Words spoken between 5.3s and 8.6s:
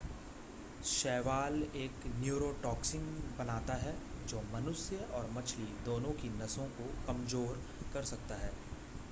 मछली दोनों की नसों को कमज़ोर कर सकता है